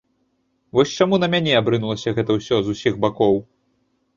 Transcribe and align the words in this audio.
Вось 0.77 0.93
чаму 0.99 1.19
на 1.23 1.27
мяне 1.33 1.53
абрынулася 1.61 2.15
гэта 2.21 2.31
ўсё 2.39 2.55
з 2.65 2.77
усіх 2.77 2.93
бакоў. 3.07 3.35